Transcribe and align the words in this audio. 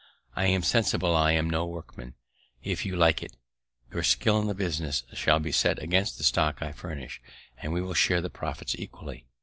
I 0.35 0.47
am 0.47 0.63
sensible 0.63 1.15
I 1.15 1.33
am 1.33 1.47
no 1.47 1.63
workman; 1.67 2.15
if 2.63 2.87
you 2.87 2.95
like 2.95 3.21
it, 3.21 3.37
your 3.93 4.01
skill 4.01 4.39
in 4.41 4.47
the 4.47 4.55
business 4.55 5.03
shall 5.13 5.37
be 5.39 5.51
set 5.51 5.77
against 5.77 6.17
the 6.17 6.23
stock 6.23 6.59
I 6.59 6.71
furnish, 6.71 7.21
and 7.59 7.71
we 7.71 7.81
will 7.81 7.93
share 7.93 8.19
the 8.19 8.31
profits 8.31 8.73
equally." 8.75 9.27